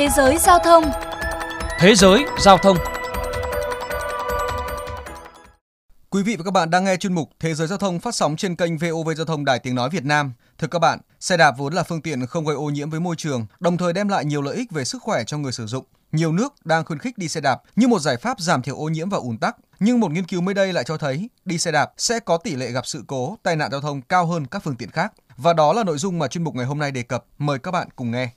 [0.00, 0.84] Thế giới giao thông
[1.78, 2.76] Thế giới giao thông
[6.10, 8.36] Quý vị và các bạn đang nghe chuyên mục Thế giới giao thông phát sóng
[8.36, 10.32] trên kênh VOV Giao thông Đài Tiếng Nói Việt Nam.
[10.58, 13.16] Thưa các bạn, xe đạp vốn là phương tiện không gây ô nhiễm với môi
[13.16, 15.84] trường, đồng thời đem lại nhiều lợi ích về sức khỏe cho người sử dụng.
[16.12, 18.88] Nhiều nước đang khuyến khích đi xe đạp như một giải pháp giảm thiểu ô
[18.88, 19.56] nhiễm và ùn tắc.
[19.80, 22.56] Nhưng một nghiên cứu mới đây lại cho thấy đi xe đạp sẽ có tỷ
[22.56, 25.12] lệ gặp sự cố, tai nạn giao thông cao hơn các phương tiện khác.
[25.36, 27.24] Và đó là nội dung mà chuyên mục ngày hôm nay đề cập.
[27.38, 28.30] Mời các bạn cùng nghe.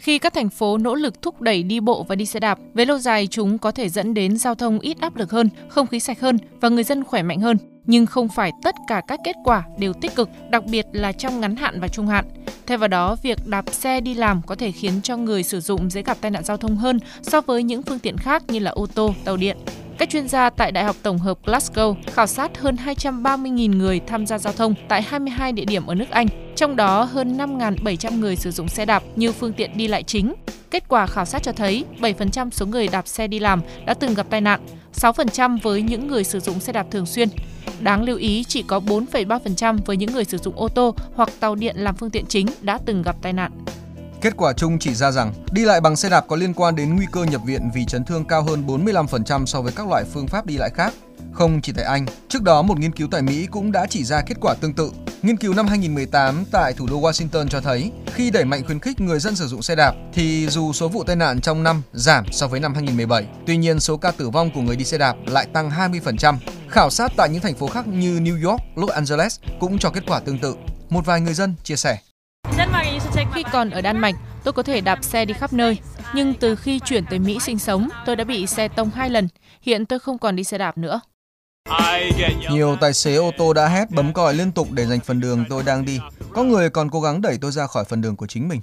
[0.00, 2.84] Khi các thành phố nỗ lực thúc đẩy đi bộ và đi xe đạp, về
[2.84, 6.00] lâu dài chúng có thể dẫn đến giao thông ít áp lực hơn, không khí
[6.00, 7.56] sạch hơn và người dân khỏe mạnh hơn.
[7.86, 11.40] Nhưng không phải tất cả các kết quả đều tích cực, đặc biệt là trong
[11.40, 12.24] ngắn hạn và trung hạn.
[12.66, 15.90] Thay vào đó, việc đạp xe đi làm có thể khiến cho người sử dụng
[15.90, 18.70] dễ gặp tai nạn giao thông hơn so với những phương tiện khác như là
[18.70, 19.56] ô tô, tàu điện.
[19.98, 24.26] Các chuyên gia tại Đại học Tổng hợp Glasgow khảo sát hơn 230.000 người tham
[24.26, 26.26] gia giao thông tại 22 địa điểm ở nước Anh,
[26.60, 30.34] trong đó hơn 5.700 người sử dụng xe đạp như phương tiện đi lại chính.
[30.70, 34.14] Kết quả khảo sát cho thấy 7% số người đạp xe đi làm đã từng
[34.14, 34.60] gặp tai nạn,
[34.94, 37.28] 6% với những người sử dụng xe đạp thường xuyên.
[37.80, 41.54] Đáng lưu ý chỉ có 4,3% với những người sử dụng ô tô hoặc tàu
[41.54, 43.52] điện làm phương tiện chính đã từng gặp tai nạn.
[44.20, 46.96] Kết quả chung chỉ ra rằng đi lại bằng xe đạp có liên quan đến
[46.96, 50.26] nguy cơ nhập viện vì chấn thương cao hơn 45% so với các loại phương
[50.26, 50.94] pháp đi lại khác.
[51.32, 54.22] Không chỉ tại Anh, trước đó một nghiên cứu tại Mỹ cũng đã chỉ ra
[54.26, 54.90] kết quả tương tự.
[55.22, 59.00] Nghiên cứu năm 2018 tại thủ đô Washington cho thấy khi đẩy mạnh khuyến khích
[59.00, 62.24] người dân sử dụng xe đạp thì dù số vụ tai nạn trong năm giảm
[62.32, 65.16] so với năm 2017, tuy nhiên số ca tử vong của người đi xe đạp
[65.26, 66.36] lại tăng 20%.
[66.68, 70.02] Khảo sát tại những thành phố khác như New York, Los Angeles cũng cho kết
[70.06, 70.54] quả tương tự.
[70.90, 71.98] Một vài người dân chia sẻ.
[73.34, 75.78] Khi còn ở Đan Mạch, tôi có thể đạp xe đi khắp nơi.
[76.14, 79.28] Nhưng từ khi chuyển tới Mỹ sinh sống, tôi đã bị xe tông hai lần.
[79.62, 81.00] Hiện tôi không còn đi xe đạp nữa.
[82.50, 85.44] Nhiều tài xế ô tô đã hét bấm còi liên tục để giành phần đường
[85.48, 85.98] tôi đang đi.
[86.32, 88.60] Có người còn cố gắng đẩy tôi ra khỏi phần đường của chính mình.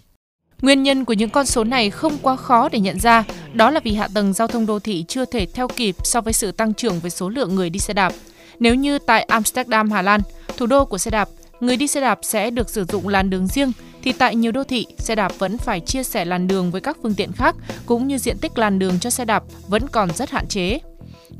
[0.61, 3.79] Nguyên nhân của những con số này không quá khó để nhận ra, đó là
[3.83, 6.73] vì hạ tầng giao thông đô thị chưa thể theo kịp so với sự tăng
[6.73, 8.13] trưởng về số lượng người đi xe đạp.
[8.59, 10.21] Nếu như tại Amsterdam, Hà Lan,
[10.57, 11.29] thủ đô của xe đạp,
[11.59, 13.71] người đi xe đạp sẽ được sử dụng làn đường riêng,
[14.03, 16.97] thì tại nhiều đô thị, xe đạp vẫn phải chia sẻ làn đường với các
[17.03, 17.55] phương tiện khác,
[17.85, 20.79] cũng như diện tích làn đường cho xe đạp vẫn còn rất hạn chế.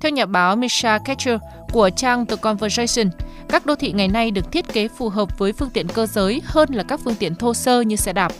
[0.01, 1.39] Theo nhà báo Misha Ketcher
[1.71, 3.09] của trang The Conversation,
[3.49, 6.41] các đô thị ngày nay được thiết kế phù hợp với phương tiện cơ giới
[6.45, 8.31] hơn là các phương tiện thô sơ như xe đạp.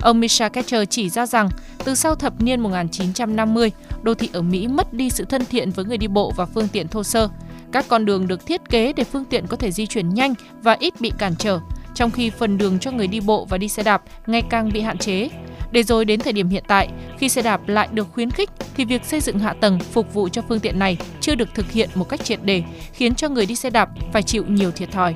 [0.00, 1.48] Ông Misha Ketcher chỉ ra rằng,
[1.84, 3.70] từ sau thập niên 1950,
[4.02, 6.68] đô thị ở Mỹ mất đi sự thân thiện với người đi bộ và phương
[6.68, 7.28] tiện thô sơ.
[7.72, 10.76] Các con đường được thiết kế để phương tiện có thể di chuyển nhanh và
[10.80, 11.60] ít bị cản trở,
[11.94, 14.80] trong khi phần đường cho người đi bộ và đi xe đạp ngày càng bị
[14.80, 15.28] hạn chế.
[15.72, 18.84] Để rồi đến thời điểm hiện tại, khi xe đạp lại được khuyến khích thì
[18.84, 21.90] việc xây dựng hạ tầng phục vụ cho phương tiện này chưa được thực hiện
[21.94, 22.62] một cách triệt để,
[22.92, 25.14] khiến cho người đi xe đạp phải chịu nhiều thiệt thòi.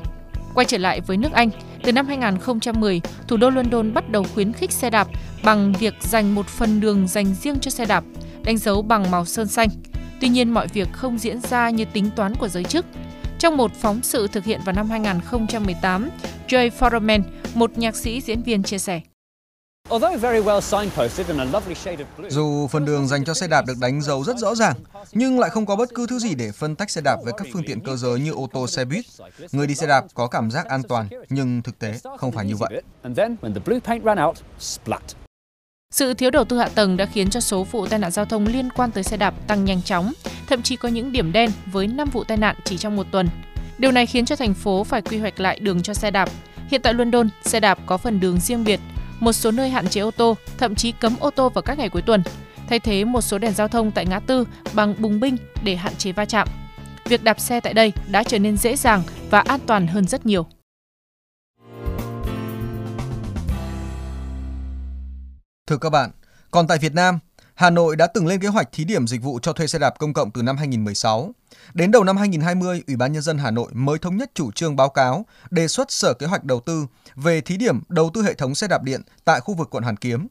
[0.54, 1.50] Quay trở lại với nước Anh,
[1.82, 5.08] từ năm 2010, thủ đô London bắt đầu khuyến khích xe đạp
[5.42, 8.04] bằng việc dành một phần đường dành riêng cho xe đạp,
[8.44, 9.68] đánh dấu bằng màu sơn xanh.
[10.20, 12.86] Tuy nhiên, mọi việc không diễn ra như tính toán của giới chức.
[13.38, 16.10] Trong một phóng sự thực hiện vào năm 2018,
[16.48, 17.22] Jay Foreman,
[17.54, 19.00] một nhạc sĩ diễn viên chia sẻ.
[22.28, 24.74] Dù phần đường dành cho xe đạp được đánh dấu rất rõ ràng,
[25.12, 27.46] nhưng lại không có bất cứ thứ gì để phân tách xe đạp với các
[27.52, 29.04] phương tiện cơ giới như ô tô, xe buýt.
[29.52, 32.56] Người đi xe đạp có cảm giác an toàn, nhưng thực tế không phải như
[32.56, 32.82] vậy.
[35.90, 38.46] Sự thiếu đầu tư hạ tầng đã khiến cho số vụ tai nạn giao thông
[38.46, 40.12] liên quan tới xe đạp tăng nhanh chóng,
[40.48, 43.28] thậm chí có những điểm đen với 5 vụ tai nạn chỉ trong một tuần.
[43.78, 46.28] Điều này khiến cho thành phố phải quy hoạch lại đường cho xe đạp.
[46.68, 48.80] Hiện tại London, xe đạp có phần đường riêng biệt,
[49.22, 51.88] một số nơi hạn chế ô tô, thậm chí cấm ô tô vào các ngày
[51.88, 52.22] cuối tuần,
[52.68, 55.94] thay thế một số đèn giao thông tại ngã tư bằng bùng binh để hạn
[55.98, 56.48] chế va chạm.
[57.04, 60.26] Việc đạp xe tại đây đã trở nên dễ dàng và an toàn hơn rất
[60.26, 60.46] nhiều.
[65.66, 66.10] Thưa các bạn,
[66.50, 67.18] còn tại Việt Nam,
[67.54, 69.94] Hà Nội đã từng lên kế hoạch thí điểm dịch vụ cho thuê xe đạp
[69.98, 71.32] công cộng từ năm 2016.
[71.74, 74.76] Đến đầu năm 2020, Ủy ban nhân dân Hà Nội mới thống nhất chủ trương
[74.76, 76.86] báo cáo đề xuất Sở Kế hoạch Đầu tư
[77.16, 79.96] về thí điểm đầu tư hệ thống xe đạp điện tại khu vực quận Hoàn
[79.96, 80.26] Kiếm.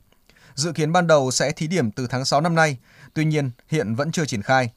[0.56, 2.78] Dự kiến ban đầu sẽ thí điểm từ tháng 6 năm nay,
[3.14, 4.70] tuy nhiên hiện vẫn chưa triển khai.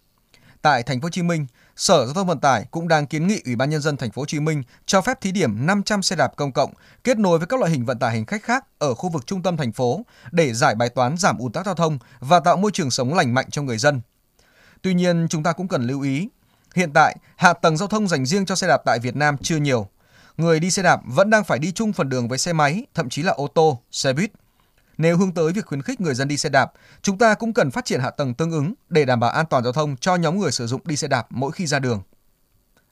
[0.64, 1.46] Tại thành phố Hồ Chí Minh,
[1.76, 4.22] Sở Giao thông Vận tải cũng đang kiến nghị Ủy ban nhân dân thành phố
[4.22, 6.72] Hồ Chí Minh cho phép thí điểm 500 xe đạp công cộng
[7.04, 9.42] kết nối với các loại hình vận tải hành khách khác ở khu vực trung
[9.42, 10.00] tâm thành phố
[10.32, 13.34] để giải bài toán giảm ùn tắc giao thông và tạo môi trường sống lành
[13.34, 14.00] mạnh cho người dân.
[14.82, 16.28] Tuy nhiên, chúng ta cũng cần lưu ý,
[16.74, 19.56] hiện tại hạ tầng giao thông dành riêng cho xe đạp tại Việt Nam chưa
[19.56, 19.88] nhiều.
[20.36, 23.08] Người đi xe đạp vẫn đang phải đi chung phần đường với xe máy, thậm
[23.08, 24.30] chí là ô tô, xe buýt.
[24.98, 27.70] Nếu hướng tới việc khuyến khích người dân đi xe đạp, chúng ta cũng cần
[27.70, 30.38] phát triển hạ tầng tương ứng để đảm bảo an toàn giao thông cho nhóm
[30.38, 32.02] người sử dụng đi xe đạp mỗi khi ra đường.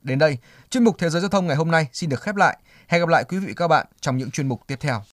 [0.02, 0.38] Đến đây,
[0.70, 2.58] chuyên mục Thế giới giao thông ngày hôm nay xin được khép lại.
[2.88, 5.02] Hẹn gặp lại quý vị và các bạn trong những chuyên mục tiếp theo.